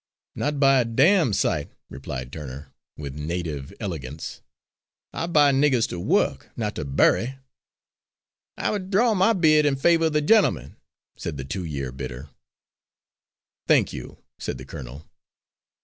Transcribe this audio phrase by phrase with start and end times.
[0.33, 4.41] "Not by a damn sight," replied Turner, with native elegance.
[5.13, 7.37] "I buy niggers to work, not to bury."
[8.57, 10.77] "I withdraw my bid in favour of the gentleman,"
[11.17, 12.29] said the two year bidder.
[13.67, 15.07] "Thank you," said the colonel.